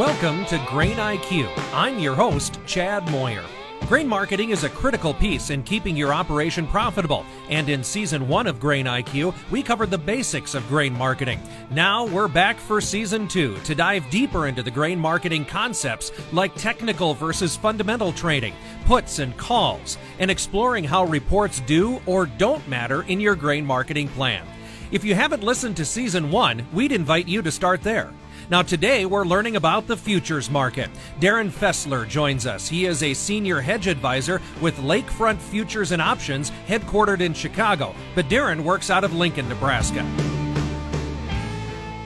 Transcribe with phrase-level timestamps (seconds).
[0.00, 1.46] Welcome to Grain IQ.
[1.74, 3.44] I'm your host, Chad Moyer.
[3.86, 7.26] Grain marketing is a critical piece in keeping your operation profitable.
[7.50, 11.38] And in season one of Grain IQ, we covered the basics of grain marketing.
[11.70, 16.54] Now we're back for season two to dive deeper into the grain marketing concepts like
[16.54, 18.54] technical versus fundamental trading,
[18.86, 24.08] puts and calls, and exploring how reports do or don't matter in your grain marketing
[24.08, 24.46] plan.
[24.92, 28.14] If you haven't listened to season one, we'd invite you to start there.
[28.50, 30.90] Now, today we're learning about the futures market.
[31.20, 32.68] Darin Fessler joins us.
[32.68, 37.94] He is a senior hedge advisor with Lakefront Futures and Options, headquartered in Chicago.
[38.16, 40.04] But Darin works out of Lincoln, Nebraska.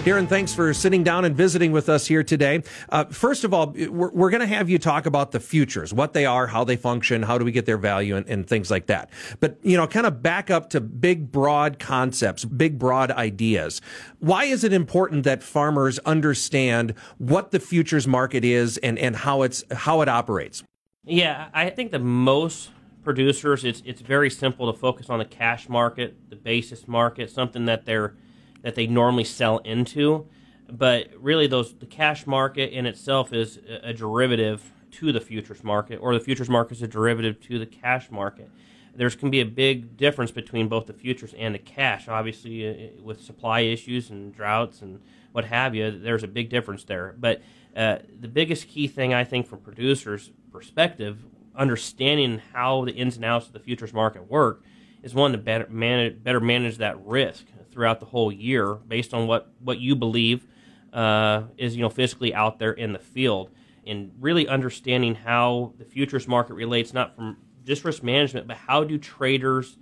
[0.05, 2.63] Darin, thanks for sitting down and visiting with us here today.
[2.91, 6.13] Uh, first of all, we're, we're going to have you talk about the futures, what
[6.13, 8.85] they are, how they function, how do we get their value, and, and things like
[8.89, 9.09] that.
[9.41, 13.81] But, you know, kind of back up to big, broad concepts, big, broad ideas.
[14.19, 19.41] Why is it important that farmers understand what the futures market is and, and how
[19.41, 20.63] it's how it operates?
[21.07, 22.73] Yeah, I think the most
[23.05, 27.65] producers, it's it's very simple to focus on the cash market, the basis market, something
[27.65, 28.17] that they're
[28.65, 30.27] that they normally sell into.
[30.69, 35.99] But really, those the cash market in itself is a, derivative to the futures market,
[35.99, 38.51] or the futures market is a derivative to the cash market.
[38.97, 42.09] There's can be a big difference between both the futures and the cash.
[42.09, 45.01] Obviously, uh, with supply issues and droughts and
[45.33, 47.15] what have you, there's a big difference there.
[47.19, 47.43] But
[47.77, 51.19] uh, the biggest key thing I think from producers' perspective,
[51.55, 54.63] understanding how the ins and outs of the futures market work,
[55.03, 57.45] is one to better manage, better manage that risk
[57.75, 60.47] throughout the whole year based on what, what you believe
[60.93, 63.51] uh, is you know physically out there in the field
[63.87, 68.85] and really understanding how the futures market relates not from just risk management but how
[68.85, 69.77] do traders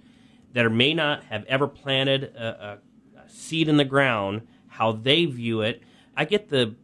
[0.52, 2.78] that are, may not have ever planted a,
[3.16, 5.82] a, a seed in the ground how they view it.
[6.16, 6.74] I get the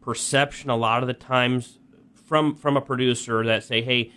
[0.00, 1.78] perception a lot of the times
[2.14, 4.12] from from a producer that say hey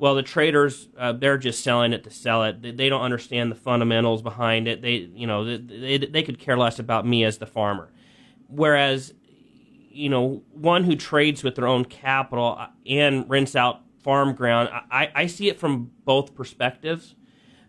[0.00, 2.62] well, the traders uh, they're just selling it to sell it.
[2.62, 4.80] They, they, don't understand the fundamentals behind it.
[4.80, 7.92] They you know they, they could care less about me as the farmer.
[8.48, 9.12] Whereas
[9.90, 14.70] you know one who trades with their own capital uh, and rents out farm ground,
[14.90, 17.14] I, I see it from both perspectives.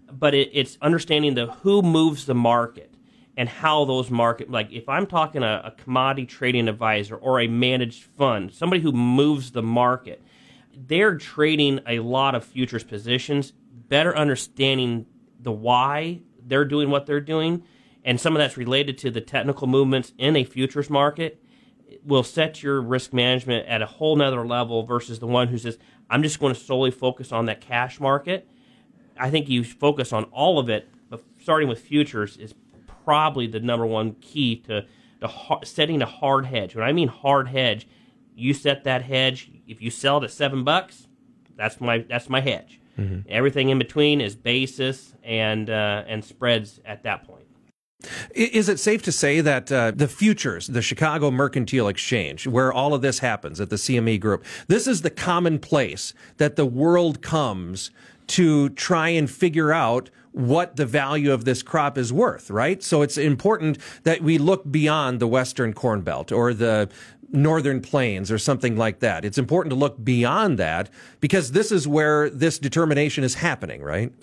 [0.10, 2.94] But it, it's understanding the who moves the market
[3.36, 7.48] and how those market like if I'm talking a, a commodity trading advisor or a
[7.48, 10.24] managed fund, somebody who moves the market
[10.76, 13.54] they're trading a lot of futures positions,
[13.88, 15.06] better understanding
[15.40, 17.64] the why they're doing what they're doing,
[18.04, 21.44] and some of that's related to the technical movements in a futures market
[22.04, 25.78] will set your risk management at a whole nother level versus the one who says,
[26.10, 28.48] I'm just going to solely focus on that cash market.
[29.18, 32.56] I think you focus on all of it, but starting with futures is
[33.04, 34.86] probably the number one key to,
[35.20, 36.76] to setting a hard hedge.
[36.76, 37.88] When I mean hard hedge,
[38.36, 39.52] you set that hedge.
[39.68, 41.08] If you sell it at seven bucks,
[41.56, 42.80] that's my that's my hedge.
[42.98, 43.30] Mm-hmm.
[43.30, 47.46] Everything in between is basis and uh, and spreads at that point.
[48.34, 52.96] Is it safe to say that uh, the futures, the Chicago Mercantile Exchange, where all
[52.96, 57.22] of this happens at the CME Group, this is the common place that the world
[57.22, 57.92] comes
[58.28, 62.82] to try and figure out what the value of this crop is worth, right?
[62.82, 66.90] So it's important that we look beyond the Western Corn Belt or the
[67.34, 69.26] northern plains or something like that.
[69.26, 74.14] It's important to look beyond that because this is where this determination is happening, right?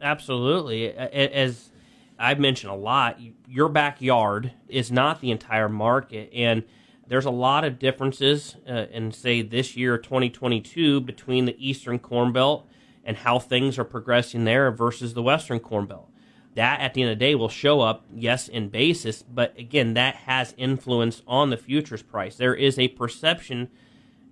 [0.00, 0.92] Absolutely.
[0.92, 1.70] As
[2.18, 6.30] I've mentioned a lot, your backyard is not the entire market.
[6.34, 6.64] And
[7.06, 12.32] there's a lot of differences uh, in, say, this year, 2022, between the Eastern Corn
[12.32, 12.68] Belt
[13.04, 16.10] and how things are progressing there versus the Western Corn Belt
[16.56, 19.92] that at the end of the day will show up, yes, in basis, but again,
[19.94, 22.36] that has influence on the futures price.
[22.36, 23.68] There is a perception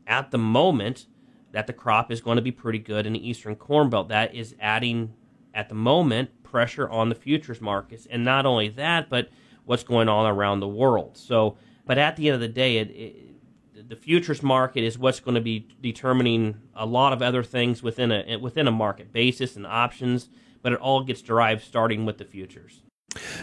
[0.06, 1.06] at the moment
[1.52, 4.08] that the crop is going to be pretty good in the Eastern Corn Belt.
[4.08, 5.12] That is adding,
[5.52, 8.06] at the moment, pressure on the futures markets.
[8.10, 9.28] And not only that, but
[9.66, 11.18] what's going on around the world.
[11.18, 15.20] So, but at the end of the day, it, it, the futures market is what's
[15.20, 19.56] going to be determining a lot of other things within a within a market basis
[19.56, 20.30] and options
[20.64, 22.80] but it all gets derived starting with the futures.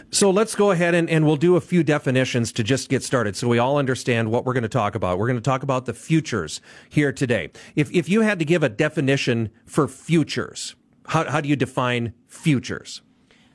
[0.10, 3.36] So let's go ahead and, and we'll do a few definitions to just get started
[3.36, 5.20] so we all understand what we're going to talk about.
[5.20, 6.60] We're going to talk about the futures
[6.90, 7.52] here today.
[7.76, 10.76] If, if you had to give a definition for futures,
[11.06, 13.02] how, how do you define futures?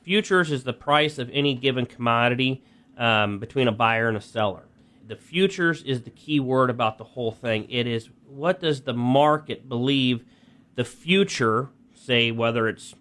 [0.01, 2.63] Futures is the price of any given commodity
[2.97, 4.63] um, between a buyer and a seller.
[5.05, 7.69] The futures is the key word about the whole thing.
[7.69, 10.23] It is what does the market believe
[10.75, 12.95] the future, say whether it's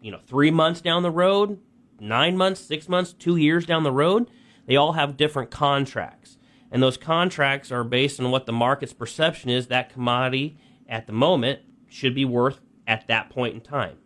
[0.00, 1.58] you know, three months down the road,
[1.98, 4.30] nine months, six months, two years down the road,
[4.66, 6.36] they all have different contracts.
[6.72, 10.56] and those contracts are based on what the market's perception is that commodity
[10.88, 11.58] at the moment
[11.88, 13.96] should be worth at that point in time.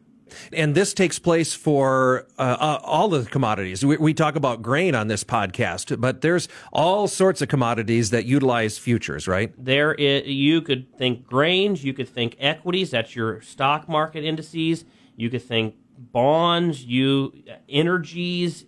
[0.52, 3.84] And this takes place for uh, uh, all the commodities.
[3.84, 8.24] We, we, talk about grain on this podcast, but there's all sorts of commodities that
[8.24, 9.52] utilize futures, right?
[9.62, 12.90] There, is, you could think grains, you could think equities.
[12.90, 14.84] That's your stock market indices.
[15.16, 17.32] You could think bonds, you
[17.68, 18.64] energies,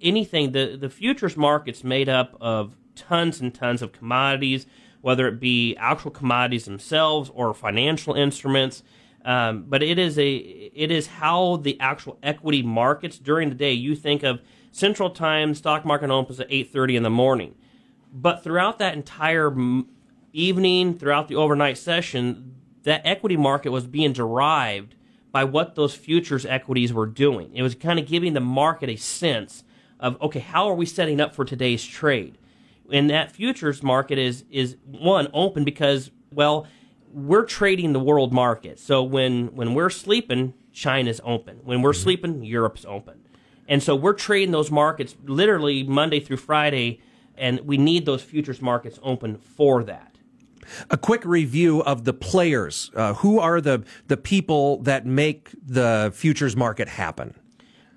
[0.00, 0.52] anything.
[0.52, 4.66] The the futures market's made up of tons and tons of commodities,
[5.00, 8.82] whether it be actual commodities themselves or financial instruments.
[9.24, 13.72] Um, but it is a it is how the actual equity markets during the day.
[13.72, 14.40] You think of
[14.72, 17.54] Central Time stock market opens at eight thirty in the morning,
[18.12, 19.54] but throughout that entire
[20.32, 22.54] evening, throughout the overnight session,
[22.84, 24.94] that equity market was being derived
[25.32, 27.54] by what those futures equities were doing.
[27.54, 29.64] It was kind of giving the market a sense
[29.98, 32.38] of okay, how are we setting up for today's trade?
[32.92, 36.66] And that futures market is is one open because well
[37.12, 38.78] we're trading the world market.
[38.78, 41.60] So when when we're sleeping, China's open.
[41.64, 42.02] When we're mm-hmm.
[42.02, 43.20] sleeping, Europe's open.
[43.68, 47.00] And so we're trading those markets literally Monday through Friday,
[47.36, 50.09] and we need those futures markets open for that.
[50.90, 52.90] A quick review of the players.
[52.94, 57.34] Uh, who are the the people that make the futures market happen?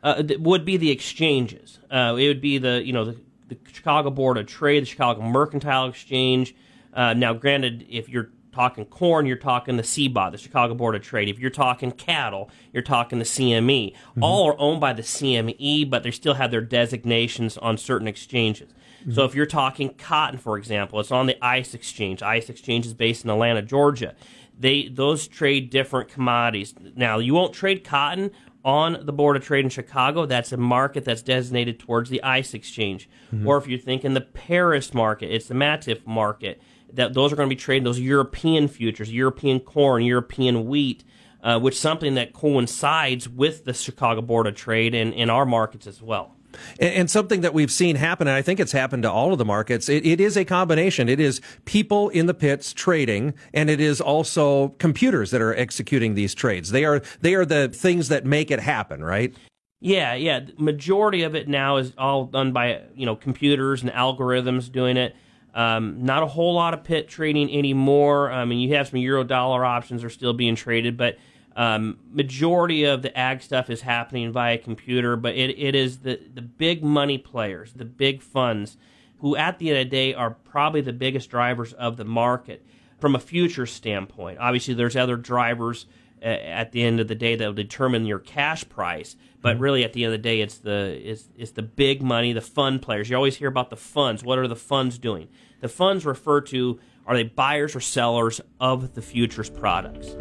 [0.04, 1.80] Uh, would be the exchanges.
[1.90, 3.18] Uh, it would be the you know the,
[3.48, 6.56] the, Chicago Board of Trade, the Chicago Mercantile Exchange.
[6.94, 11.02] Uh, now, granted, if you're talking corn, you're talking the CBOT, the Chicago Board of
[11.02, 11.28] Trade.
[11.28, 13.94] If you're talking cattle, you're talking the CME.
[13.94, 14.24] Mm-hmm.
[14.24, 18.72] All are owned by the CME, but they still have their designations on certain exchanges.
[19.04, 19.14] Mm-hmm.
[19.14, 22.24] So if you're talking cotton, for example, it's on the ICE exchange.
[22.24, 24.16] ICE exchange is based in Atlanta, Georgia.
[24.58, 26.74] They those trade different commodities.
[26.96, 28.32] Now you won't trade cotton
[28.64, 30.26] on the Board of Trade in Chicago.
[30.26, 33.10] That's a market that's designated towards the ICE exchange.
[33.34, 33.48] Mm-hmm.
[33.48, 36.62] Or if you're thinking the Paris market, it's the Matif market
[36.94, 41.04] that those are going to be trading those European futures, European corn, European wheat,
[41.44, 45.46] uh, which is something that coincides with the Chicago Board of Trade and in our
[45.46, 46.36] markets as well.
[46.80, 49.38] And, and, something that we've seen happen, and I think it's happened to all of
[49.38, 51.10] the markets, it, it is a combination.
[51.10, 56.16] It is people in the pits trading, and it is also computers that are executing
[56.16, 56.72] these trades.
[56.72, 59.34] They are they are the things that make it happen, right?
[59.80, 60.40] Yeah, yeah.
[60.40, 64.98] The majority of it now is all done by you know computers and algorithms doing
[64.98, 65.16] it.
[65.54, 68.32] Um, not a whole lot of pit trading anymore.
[68.32, 71.18] I mean, you have some euro dollar options are still being traded, but
[71.56, 75.16] um, majority of the ag stuff is happening via computer.
[75.16, 78.78] But it, it is the, the big money players, the big funds,
[79.20, 82.66] who at the end of the day are probably the biggest drivers of the market
[83.00, 84.40] from a future standpoint.
[84.40, 85.86] Obviously, there's other drivers
[86.22, 89.16] uh, at the end of the day that will determine your cash price.
[89.42, 89.64] But mm-hmm.
[89.64, 92.42] really, at the end of the day, it's the it's, it's the big money, the
[92.42, 93.10] fund players.
[93.10, 94.24] You always hear about the funds.
[94.24, 95.28] What are the funds doing?
[95.60, 100.16] The funds refer to are they buyers or sellers of the futures products?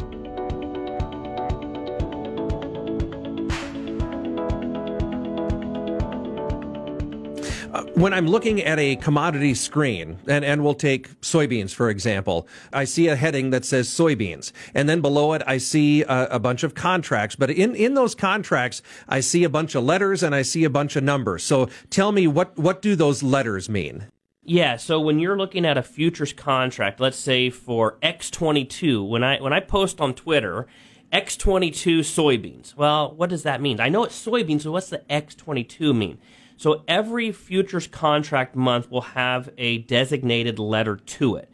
[7.95, 12.85] When I'm looking at a commodity screen, and, and we'll take soybeans, for example, I
[12.85, 14.51] see a heading that says soybeans.
[14.73, 17.35] And then below it, I see a, a, bunch of contracts.
[17.35, 20.69] But in, in those contracts, I see a bunch of letters and I see a
[20.69, 21.43] bunch of numbers.
[21.43, 24.07] So tell me, what, what do those letters mean?
[24.45, 29.39] Yeah, so when you're looking at a futures contract, let's say for X22, when I
[29.39, 30.67] when I post on Twitter,
[31.13, 32.75] X22 soybeans.
[32.75, 33.79] Well, what does that mean?
[33.79, 36.17] I know it's soybeans, so what's the X22 mean?
[36.57, 41.49] So every futures contract month will have a designated letter to it.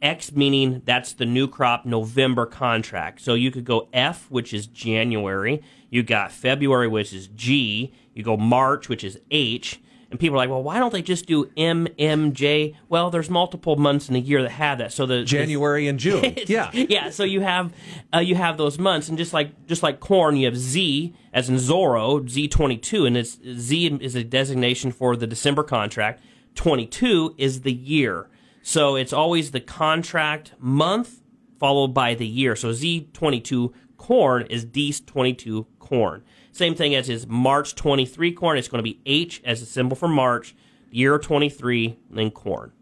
[0.00, 3.20] X meaning that's the new crop November contract.
[3.20, 5.62] So you could go F, which is January.
[5.90, 7.92] You got February, which is G.
[8.14, 9.80] You go March, which is H.
[10.12, 12.76] And people are like, well, why don't they just do M, M, J?
[12.90, 14.92] Well, there's multiple months in the year that have that.
[14.92, 17.08] So the January and June, yeah, yeah.
[17.08, 17.72] So you have
[18.14, 21.48] uh, you have those months, and just like just like corn, you have Z as
[21.48, 26.22] in Zorro Z22, and it's Z is a designation for the December contract.
[26.56, 28.28] 22 is the year,
[28.60, 31.22] so it's always the contract month
[31.58, 32.54] followed by the year.
[32.54, 36.24] So Z22 corn is D22 corn.
[36.50, 38.58] Same thing as his March 23 corn.
[38.58, 40.56] It's going to be H as a symbol for March,
[40.90, 42.72] year 23, then corn.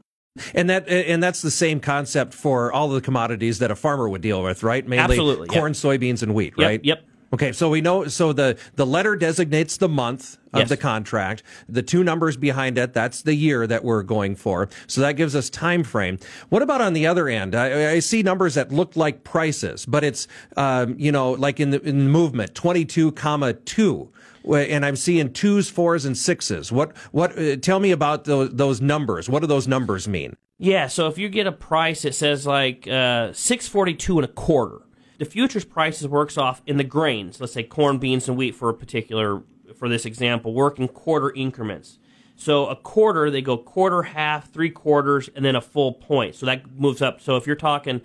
[0.54, 4.22] And that and that's the same concept for all the commodities that a farmer would
[4.22, 4.86] deal with, right?
[4.86, 6.84] Mainly Absolutely, corn, soybeans, and wheat, yep, right?
[6.84, 7.04] Yep.
[7.32, 10.68] Okay, so we know so the the letter designates the month of yes.
[10.68, 11.44] the contract.
[11.68, 14.68] The two numbers behind it, that's the year that we're going for.
[14.88, 16.18] So that gives us time frame.
[16.48, 17.54] What about on the other end?
[17.54, 21.70] I, I see numbers that look like prices, but it's um, you know like in
[21.70, 24.10] the in the movement twenty two comma two.
[24.44, 26.72] and I'm seeing twos, fours, and sixes.
[26.72, 27.38] What what?
[27.38, 29.28] Uh, tell me about those those numbers.
[29.28, 30.36] What do those numbers mean?
[30.58, 34.24] Yeah, so if you get a price that says like uh, six forty two and
[34.24, 34.82] a quarter,
[35.20, 37.40] the futures prices works off in the grains.
[37.40, 41.32] Let's say corn, beans, and wheat for a particular for this example, work in quarter
[41.32, 41.98] increments.
[42.36, 46.34] So a quarter, they go quarter, half, three quarters, and then a full point.
[46.34, 47.20] So that moves up.
[47.20, 48.00] So if you're talking,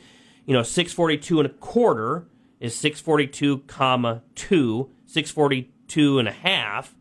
[0.45, 2.27] you know, 642 and a quarter
[2.59, 6.95] is 642 comma 2, 642 and a half,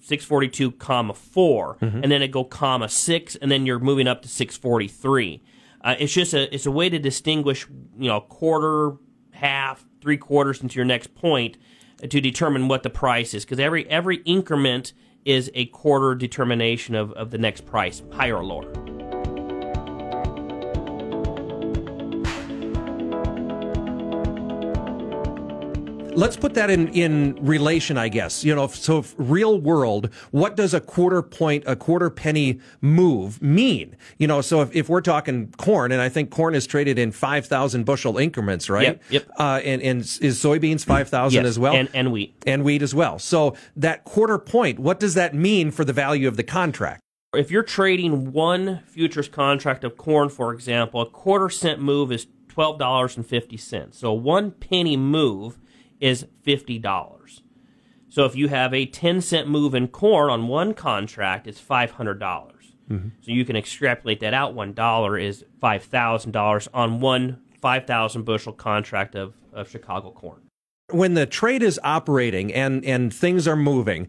[0.00, 2.02] 642 comma 4, mm-hmm.
[2.02, 5.42] and then it go comma 6, and then you're moving up to 643.
[5.82, 7.66] Uh, it's just a it's a way to distinguish,
[7.98, 8.96] you know, quarter,
[9.36, 11.56] half, three quarters into your next point
[12.00, 14.92] to determine what the price is because every every increment–
[15.26, 19.05] is a quarter determination of, of the next price, higher or lower.
[26.16, 28.42] Let's put that in in relation i guess.
[28.44, 33.96] You know so real world what does a quarter point a quarter penny move mean?
[34.18, 37.12] You know so if, if we're talking corn and i think corn is traded in
[37.12, 38.86] 5000 bushel increments right?
[38.86, 39.28] Yep, yep.
[39.38, 41.74] Uh, and, and is soybeans 5000 yes, as well?
[41.74, 42.34] and, and wheat.
[42.46, 43.18] And wheat as well.
[43.18, 47.02] So that quarter point what does that mean for the value of the contract?
[47.34, 52.26] If you're trading one futures contract of corn for example a quarter cent move is
[52.48, 55.58] $12.50 so one penny move
[56.00, 57.40] is $50.
[58.08, 62.18] So if you have a 10 cent move in corn on one contract, it's 500.
[62.18, 62.52] dollars
[62.90, 64.54] mm hmm So you can extrapolate that out.
[64.54, 70.42] $1 is $5,000 on one 5,000 bushel contract of, of Chicago corn.
[70.92, 74.06] When the trade is operating and, and things are moving,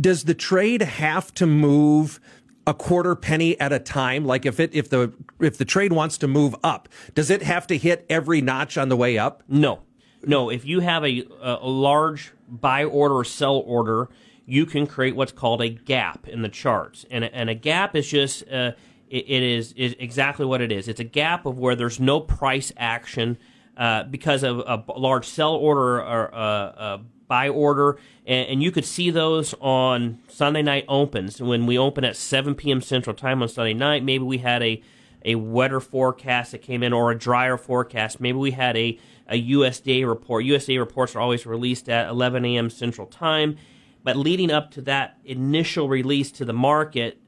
[0.00, 2.20] does the trade have to move
[2.64, 4.24] a quarter penny at a time?
[4.24, 7.66] Like if it if the if the trade wants to move up, does it have
[7.68, 9.42] to hit every notch on the way up?
[9.48, 9.80] No.
[10.24, 14.08] No, if you have a, a large buy order or sell order,
[14.46, 17.04] you can create what's called a gap in the charts.
[17.10, 18.72] And, and a gap is just, uh,
[19.08, 20.88] it, it is, is exactly what it is.
[20.88, 23.38] It's a gap of where there's no price action
[23.76, 27.98] uh, because of a large sell order or a, a buy order.
[28.26, 31.40] And, and, you could see those on Sunday night opens.
[31.40, 32.82] When we open at 7 p.m.
[32.82, 34.82] Central Time on Sunday night, maybe we had a,
[35.24, 38.20] a wetter forecast that came in or a drier forecast.
[38.20, 38.98] Maybe we had a
[39.32, 40.44] a USDA report.
[40.44, 42.70] USDA reports are always released at 11 a.m.
[42.70, 43.56] Central Time.
[44.04, 47.18] But leading up to that initial release to the market,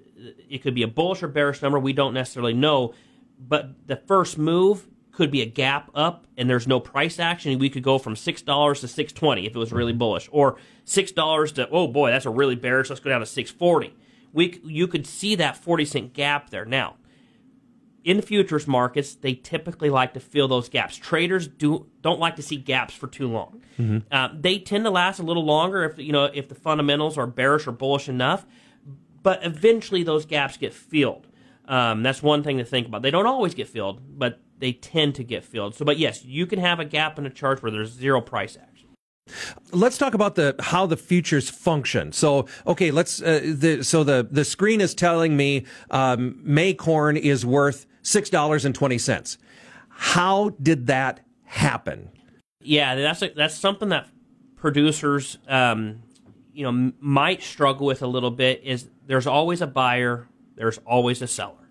[0.49, 1.79] it could be a bullish or bearish number.
[1.79, 2.95] We don't necessarily know.
[3.39, 7.59] But the first move could be a gap up and there's no price action.
[7.59, 10.57] We could go from $6 to 620 if it was really bullish, or
[10.87, 12.91] $6 to, oh boy, that's a really bearish.
[12.91, 13.95] Let's go down to 640.
[14.33, 16.65] We, you could see that 40 cent gap there.
[16.65, 16.97] Now,
[18.05, 20.97] in futures markets, they typically like to fill those gaps.
[20.97, 23.63] Traders do don't like to see gaps for too long.
[23.79, 23.99] Mm-hmm.
[24.11, 27.27] Uh, they tend to last a little longer if you know if the fundamentals are
[27.27, 28.47] bearish or bullish enough.
[29.23, 31.27] But eventually, those gaps get filled.
[31.67, 33.01] Um, that's one thing to think about.
[33.01, 35.75] They don't always get filled, but they tend to get filled.
[35.75, 38.59] So, but yes, you can have a gap in a chart where there's zero price
[38.61, 38.89] action.
[39.73, 42.13] Let's talk about the how the futures function.
[42.13, 43.23] So, okay, let's.
[43.23, 48.31] Uh, the, so the the screen is telling me um, May corn is worth six
[48.31, 49.39] dollars and twenty cents.
[49.89, 52.11] How did that happen?
[52.61, 54.09] Yeah, that's a, that's something that
[54.57, 56.03] producers, um,
[56.53, 58.63] you know, might struggle with a little bit.
[58.63, 61.69] Is there's always a buyer, there's always a seller,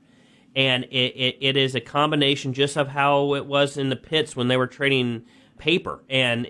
[0.55, 4.35] and it, it, it is a combination just of how it was in the pits
[4.35, 5.23] when they were trading
[5.57, 6.47] paper and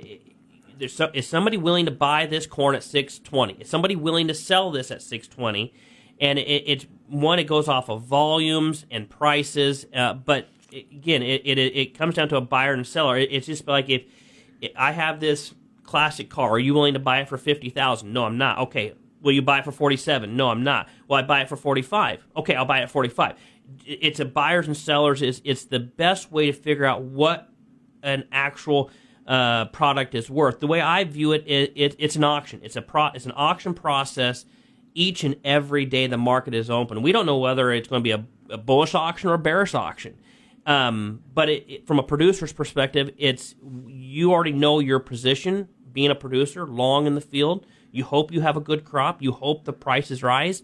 [0.88, 4.72] so, is somebody willing to buy this corn at 620 is somebody willing to sell
[4.72, 5.74] this at 620
[6.20, 11.42] and it, it's one it goes off of volumes and prices uh, but again it,
[11.46, 13.18] it, it comes down to a buyer and seller.
[13.18, 14.04] It, it's just like if,
[14.76, 15.54] i have this
[15.84, 16.52] classic car.
[16.52, 18.60] Are you willing to buy it for 50000 no i'm not.
[18.60, 18.94] Okay.
[19.22, 20.90] Will you buy it for 47 no i'm not.
[21.08, 23.38] Will i buy it for 45 okay i'll buy it at 45
[23.86, 27.50] it's a buyers and sellers it's, it's the best way to figure out what
[28.02, 28.92] an actual
[29.26, 30.60] uh, product is worth.
[30.60, 32.60] The way I view it, it, it it's an auction.
[32.64, 34.46] It's a pro, it's an auction process.
[34.94, 37.02] Each and every day the market is open.
[37.02, 39.74] We don't know whether it's going to be a, a bullish auction or a bearish
[39.74, 40.20] auction.
[40.66, 43.56] Um, but it, it, from a producer's perspective, it's
[43.88, 45.68] you already know your position.
[45.92, 49.22] Being a producer, long in the field, you hope you have a good crop.
[49.22, 50.64] You hope the prices rise,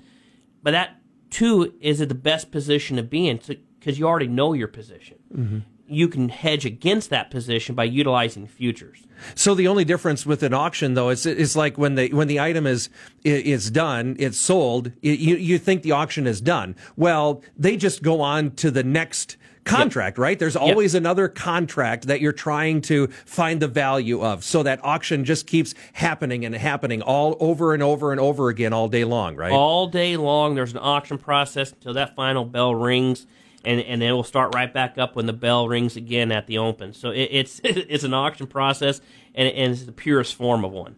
[0.63, 0.95] but that
[1.29, 3.39] too is the best position to be in
[3.79, 5.17] because you already know your position.
[5.31, 5.59] Mm-hmm
[5.89, 9.03] you can hedge against that position by utilizing futures.
[9.36, 12.39] So the only difference with an auction, though, is it's like when the when the
[12.39, 12.89] item is
[13.24, 14.91] is done, it's sold.
[15.01, 16.75] you you think the auction is done.
[16.96, 19.38] Well, they just go on to the next
[19.69, 20.22] contract, yep.
[20.22, 20.39] right?
[20.39, 21.01] There's always yep.
[21.01, 24.43] another contract that you're trying to find the value of.
[24.43, 28.74] So that auction just keeps happening and happening all over and over and over again
[28.74, 29.51] all day long, right?
[29.51, 30.55] All day long.
[30.55, 33.27] There's an auction process until that final bell rings
[33.66, 36.58] and and it will start right back up when the bell rings again at the
[36.58, 36.94] open.
[36.94, 39.01] So it, it's it's an auction process,
[39.36, 40.96] and, and it's the purest form of one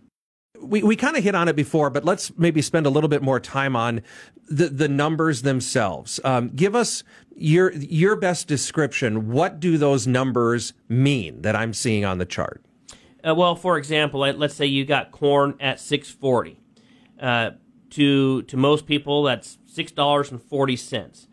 [0.61, 3.21] we, we kind of hit on it before, but let's maybe spend a little bit
[3.21, 4.01] more time on
[4.47, 6.19] the, the numbers themselves.
[6.23, 7.03] Um, give us
[7.35, 9.31] your, your best description.
[9.31, 12.63] What do those numbers mean that I'm seeing on the chart?
[13.27, 16.59] Uh, well, for example, let's say you got corn at 640.
[17.19, 17.51] Uh,
[17.91, 21.27] to, to most people, that's $6.40.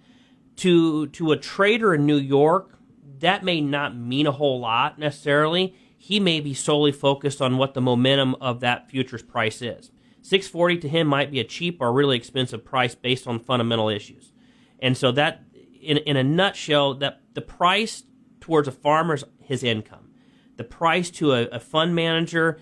[0.59, 2.79] To to a trader in New York,
[3.21, 7.75] that may not mean a whole lot necessarily he may be solely focused on what
[7.75, 9.91] the momentum of that futures price is.
[10.23, 14.33] 640 to him might be a cheap or really expensive price based on fundamental issues.
[14.79, 15.43] And so that
[15.81, 18.05] in in a nutshell that the price
[18.41, 20.11] towards a farmer's his income.
[20.57, 22.61] The price to a, a fund manager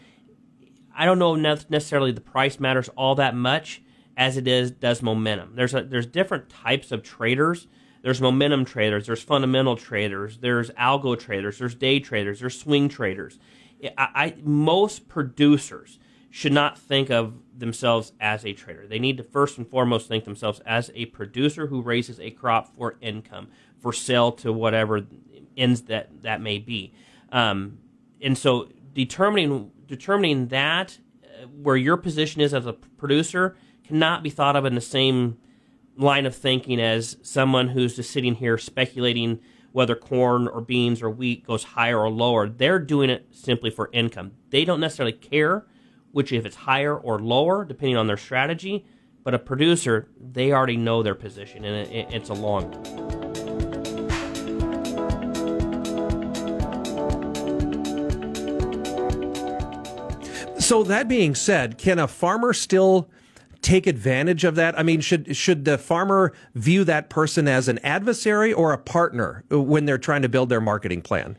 [0.96, 3.82] I don't know necessarily the price matters all that much
[4.16, 5.52] as it is does momentum.
[5.54, 7.68] There's a, there's different types of traders
[8.06, 13.36] there's momentum traders, there's fundamental traders, there's algo traders, there's day traders, there's swing traders.
[13.98, 15.98] I, I, most producers
[16.30, 18.86] should not think of themselves as a trader.
[18.86, 22.76] They need to first and foremost think themselves as a producer who raises a crop
[22.76, 23.48] for income,
[23.80, 25.04] for sale to whatever
[25.56, 26.94] ends that that may be.
[27.32, 27.78] Um,
[28.22, 34.30] and so determining determining that uh, where your position is as a producer cannot be
[34.30, 35.38] thought of in the same
[35.96, 39.40] line of thinking as someone who's just sitting here speculating
[39.72, 42.48] whether corn or beans or wheat goes higher or lower.
[42.48, 44.32] They're doing it simply for income.
[44.50, 45.66] They don't necessarily care
[46.12, 48.86] which if it's higher or lower depending on their strategy.
[49.22, 52.72] But a producer, they already know their position, and it, it's a long.
[60.60, 63.10] So that being said, can a farmer still
[63.66, 64.78] take advantage of that?
[64.78, 69.45] I mean, should should the farmer view that person as an adversary or a partner
[69.50, 71.36] when they're trying to build their marketing plan?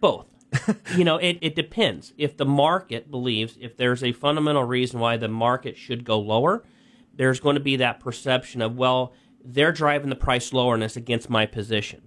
[0.00, 0.26] Both.
[0.96, 2.12] you know, it, it depends.
[2.16, 6.64] If the market believes if there's a fundamental reason why the market should go lower,
[7.12, 9.12] there's going to be that perception of, well,
[9.44, 12.02] they're driving the price lower and it's against my position.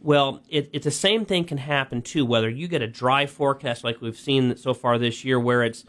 [0.00, 3.82] Well, it, it's the same thing can happen too, whether you get a dry forecast
[3.82, 5.84] like we've seen so far this year, where it's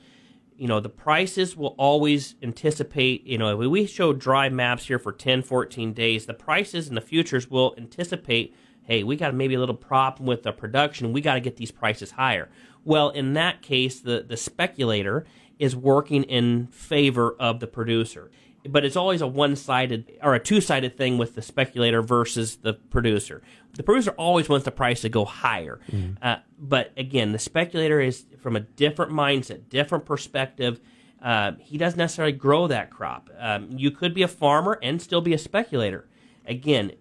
[0.60, 5.14] you know the prices will always anticipate you know we show dry maps here for
[5.14, 9.60] 10 14 days the prices and the futures will anticipate hey we got maybe a
[9.60, 11.14] little problem with the production.
[11.14, 12.50] We got to get these prices higher.
[12.84, 15.26] Well in that case the the speculator
[15.58, 18.30] is working in favor of the producer
[18.68, 23.42] but it's always a one-sided or a two-sided thing with the speculator versus the producer.
[23.74, 26.14] The producer always wants the price to go higher, mm-hmm.
[26.22, 30.80] uh, but again, the speculator is from a different mindset, different perspective.
[31.22, 33.30] Uh, he doesn't necessarily grow that crop.
[33.38, 36.08] Um, you could be a farmer and still be a speculator.
[36.46, 36.94] Again,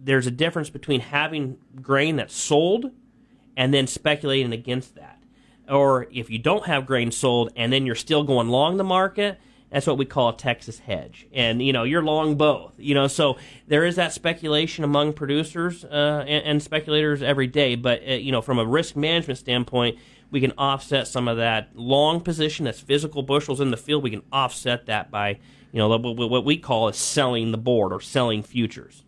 [0.00, 2.90] there's a difference between having grain that's sold
[3.56, 5.22] and then speculating against that.
[5.68, 9.38] Or if you don't have grain sold and then you're still going long the market,
[9.72, 11.26] that's what we call a Texas hedge.
[11.32, 12.74] And, you know, you're long both.
[12.76, 17.74] You know, so there is that speculation among producers uh, and, and, speculators every day.
[17.74, 19.98] But, uh, you know, from a risk management standpoint,
[20.30, 24.02] we can offset some of that long position that's physical bushels in the field.
[24.02, 25.38] We can offset that by,
[25.72, 29.04] you know, what we call is selling the board or selling futures.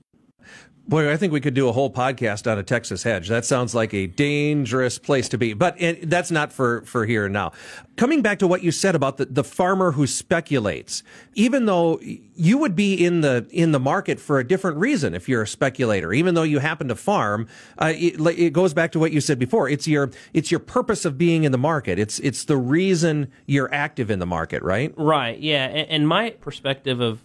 [0.87, 3.29] Boy, I think we could do a whole podcast on a Texas hedge.
[3.29, 7.25] That sounds like a dangerous place to be, but it, that's not for, for here
[7.25, 7.53] and now.
[7.97, 12.59] Coming back to what you said about the, the farmer who speculates, even though you
[12.59, 16.13] would be in the, in the market for a different reason if you're a speculator,
[16.13, 19.39] even though you happen to farm, uh, it, it goes back to what you said
[19.39, 19.71] before.
[19.71, 21.99] It's your, it's your purpose of being in the market.
[21.99, 24.93] It's, it's the reason you're active in the market, right?
[24.99, 25.39] Right.
[25.39, 25.65] Yeah.
[25.65, 27.23] And, and my perspective of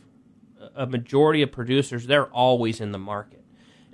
[0.77, 3.38] a majority of producers, they're always in the market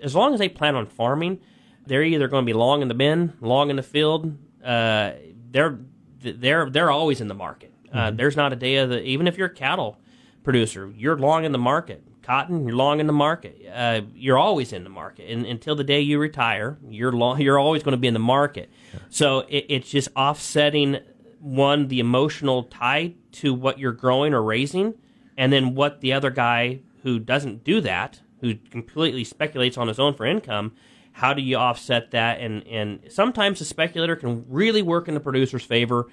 [0.06, 1.40] as long as they plan on farming,
[1.88, 4.38] they're either going to be long in the bin, long in the field.
[4.64, 5.12] Uh,
[5.52, 5.80] they're
[6.22, 7.74] they're they're always in the market.
[7.92, 8.16] Uh, mm-hmm.
[8.16, 10.00] There's not a day of the even if you're a cattle
[10.44, 12.04] producer, you're long in the market.
[12.22, 13.62] Cotton, you're long in the market.
[13.72, 17.42] Uh, you're always in the market, and until the day you retire, you're long.
[17.42, 18.70] You're always going to be in the market.
[18.94, 19.00] Yeah.
[19.10, 21.00] So it, it's just offsetting
[21.40, 24.96] one the emotional tie to what you're growing or raising,
[25.38, 30.00] and then what the other guy who doesn't do that who completely speculates on his
[30.00, 30.74] own for income,
[31.14, 32.40] how do you offset that?
[32.40, 36.08] And and sometimes the speculator can really work in the producer's favor,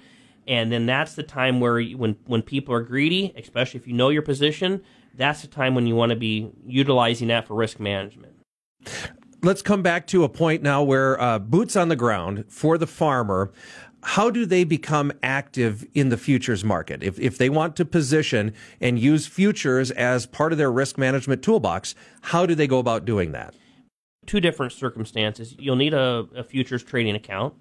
[0.47, 3.93] and then that's the time where you, when when people are greedy, especially if you
[3.93, 4.81] know your position,
[5.15, 8.33] that's the time when you want to be utilizing that for risk management.
[9.43, 12.87] let's come back to a point now where uh, boots on the ground for the
[12.87, 13.51] farmer.
[14.03, 17.01] How do they become active in the futures market?
[17.03, 21.41] If, if they want to position and use futures as part of their risk management
[21.41, 23.55] toolbox, how do they go about doing that?
[24.25, 25.55] Two different circumstances.
[25.57, 27.53] You'll need a, a futures trading account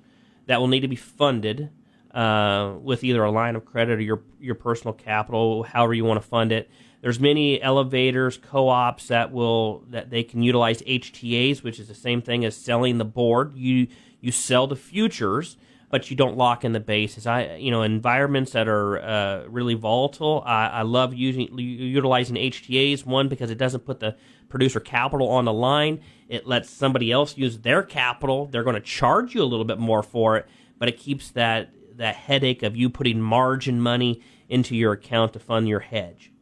[0.46, 1.70] that will need to be funded
[2.12, 6.20] uh, with either a line of credit or your your personal capital, however you want
[6.20, 6.70] to fund it.
[7.00, 12.20] There's many elevators, co-ops that will that they can utilize HTAs, which is the same
[12.20, 13.54] thing as selling the board.
[13.54, 13.88] You
[14.20, 15.56] you sell the futures,
[15.92, 17.26] but you don't lock in the basis.
[17.26, 20.42] I you know environments that are uh, really volatile.
[20.44, 23.04] I, I love using utilizing HTAs.
[23.04, 24.16] One because it doesn't put the
[24.48, 26.00] producer capital on the line.
[26.28, 28.46] It lets somebody else use their capital.
[28.46, 31.70] They're going to charge you a little bit more for it, but it keeps that
[31.96, 36.32] that headache of you putting margin money into your account to fund your hedge.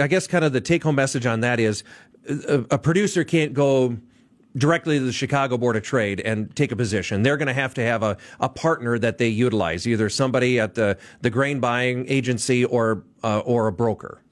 [0.00, 1.82] I guess kind of the take home message on that is
[2.28, 3.96] a, a producer can't go
[4.56, 7.22] directly to the Chicago Board of Trade and take a position.
[7.22, 10.74] They're going to have to have a, a partner that they utilize, either somebody at
[10.74, 14.22] the, the grain buying agency or uh, or a broker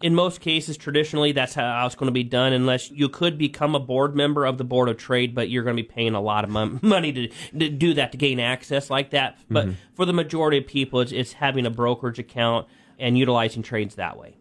[0.00, 2.52] in most cases, traditionally, that's how it's going to be done.
[2.52, 5.76] Unless you could become a board member of the board of trade, but you're going
[5.76, 6.50] to be paying a lot of
[6.82, 9.38] money to, to do that to gain access like that.
[9.50, 9.74] But mm-hmm.
[9.94, 14.16] for the majority of people, it's, it's having a brokerage account and utilizing trades that
[14.16, 14.36] way.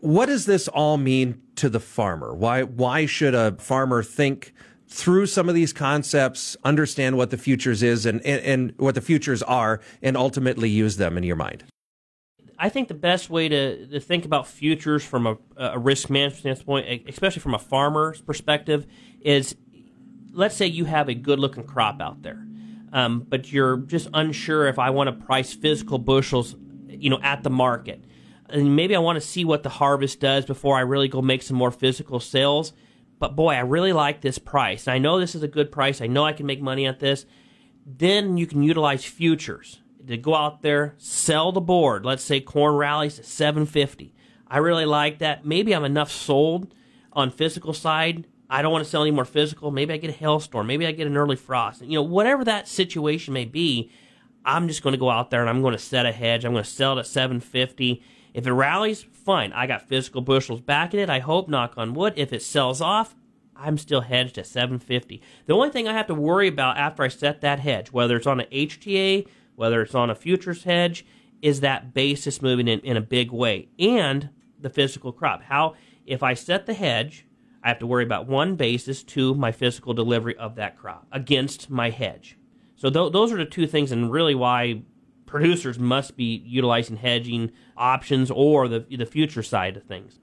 [0.00, 2.34] What does this all mean to the farmer?
[2.34, 4.52] Why why should a farmer think
[4.88, 9.00] through some of these concepts, understand what the futures is and, and, and what the
[9.00, 11.64] futures are, and ultimately use them in your mind?
[12.58, 16.58] I think the best way to, to think about futures from a, a risk management
[16.58, 18.86] standpoint, especially from a farmer's perspective,
[19.20, 19.56] is
[20.32, 22.46] let's say you have a good looking crop out there,
[22.92, 26.54] um, but you're just unsure if I want to price physical bushels,
[26.88, 28.04] you know, at the market.
[28.48, 31.42] And maybe I want to see what the harvest does before I really go make
[31.42, 32.72] some more physical sales.
[33.18, 34.88] But boy, I really like this price.
[34.88, 36.00] I know this is a good price.
[36.00, 37.26] I know I can make money at this.
[37.84, 42.04] Then you can utilize futures to go out there, sell the board.
[42.04, 44.14] Let's say corn rallies to 750.
[44.48, 45.44] I really like that.
[45.44, 46.74] Maybe I'm enough sold
[47.12, 48.26] on physical side.
[48.48, 49.70] I don't want to sell any more physical.
[49.70, 50.66] Maybe I get a hailstorm.
[50.66, 51.82] Maybe I get an early frost.
[51.82, 53.90] You know, whatever that situation may be,
[54.44, 56.44] I'm just going to go out there and I'm going to set a hedge.
[56.44, 58.02] I'm going to sell it at 750.
[58.36, 59.54] If it rallies, fine.
[59.54, 61.08] I got physical bushels backing it.
[61.08, 62.12] I hope, knock on wood.
[62.16, 63.16] If it sells off,
[63.56, 65.22] I'm still hedged at 750.
[65.46, 68.26] The only thing I have to worry about after I set that hedge, whether it's
[68.26, 71.06] on an HTA, whether it's on a futures hedge,
[71.40, 73.70] is that basis moving in, in a big way?
[73.78, 74.28] And
[74.60, 75.42] the physical crop.
[75.44, 77.26] How, if I set the hedge,
[77.62, 81.70] I have to worry about one basis, two, my physical delivery of that crop against
[81.70, 82.36] my hedge.
[82.76, 84.82] So th- those are the two things, and really why
[85.26, 90.18] producers must be utilizing hedging options or the the future side of things.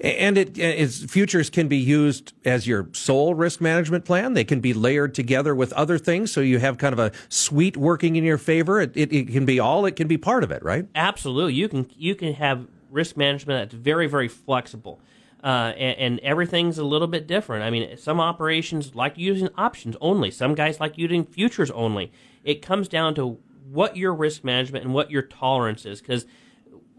[0.00, 4.34] And it is futures can be used as your sole risk management plan.
[4.34, 7.76] They can be layered together with other things, so you have kind of a suite
[7.76, 8.80] working in your favor.
[8.80, 9.84] It, it, it can be all.
[9.86, 10.86] It can be part of it, right?
[10.94, 11.54] Absolutely.
[11.54, 15.00] You can you can have risk management that's very very flexible.
[15.44, 17.62] Uh, and, and, everything's a little bit different.
[17.62, 20.30] I mean, some operations like using options only.
[20.30, 22.10] Some guys like using futures only.
[22.42, 23.38] It comes down to
[23.70, 26.00] what your risk management and what your tolerance is.
[26.00, 26.26] Because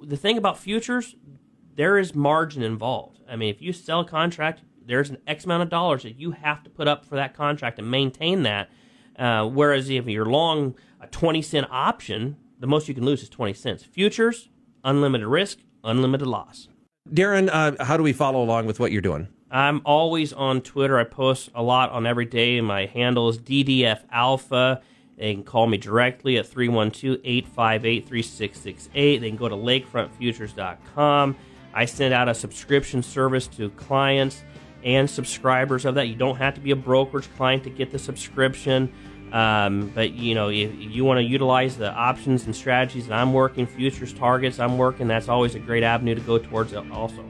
[0.02, 1.16] the thing about futures,
[1.76, 3.22] there is margin involved.
[3.30, 6.32] I mean, if you sell a contract, there's an X amount of dollars that you
[6.32, 8.70] have to put up for that contract and maintain that.
[9.18, 13.30] Uh, whereas if you're long a 20 cent option, the most you can lose is
[13.30, 13.84] 20 cents.
[13.84, 14.50] Futures,
[14.84, 16.68] unlimited risk, unlimited loss.
[17.14, 19.28] Darin, uh, how do we follow along with what you're doing?
[19.50, 21.00] I'm always on Twitter.
[21.00, 22.60] I post a lot on every day.
[22.60, 24.82] My handle is DDF Alpha.
[25.18, 29.18] They can call me directly at 312 858 3668.
[29.20, 31.36] They can go to lakefrontfutures.com.
[31.74, 34.44] I send out a subscription service to clients
[34.84, 36.08] and subscribers of that.
[36.08, 38.94] You don't have to be a brokerage client to get the subscription.
[39.32, 43.34] Um, but you know, if you want to utilize the options and strategies that I'm
[43.34, 47.26] working, futures targets I'm working, that's always a great avenue to go towards also.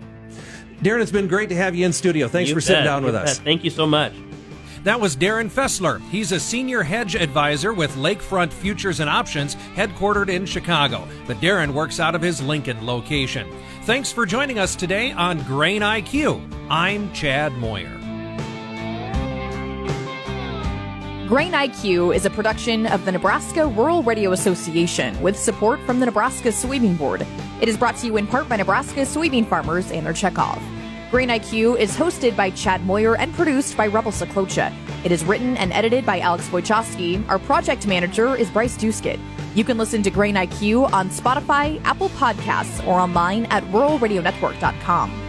[0.81, 2.27] Darin, it's been great to have you in studio.
[2.27, 3.23] Thanks you for bet, sitting down with bet.
[3.23, 3.39] us.
[3.39, 4.13] Thank you so much.
[4.87, 5.99] That was Darin Fessler.
[6.11, 11.05] He's a senior hedge advisor with Lakefront Futures and Options, headquartered in Chicago.
[11.27, 13.51] But Darin works out of his Lincoln location.
[13.83, 16.41] Thanks for joining us today on Grain IQ.
[16.69, 17.97] I'm Chad Moyer.
[21.27, 26.05] Grain IQ is a production of the Nebraska Rural Radio Association with support from the
[26.05, 27.27] Nebraska Soybean Board.
[27.59, 30.61] It is brought to you in part by Nebraska soybean farmers and their checkoff.
[31.09, 34.73] Grain IQ is hosted by Chad Moyer and produced by Rebel Saklocha.
[35.05, 37.25] It is written and edited by Alex Wojcicki.
[37.29, 39.17] Our project manager is Bryce Duskett.
[39.55, 45.26] You can listen to Grain IQ on Spotify, Apple Podcasts, or online at ruralradionetwork.com.